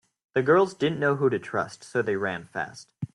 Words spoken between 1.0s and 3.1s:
who to trust so they ran fast.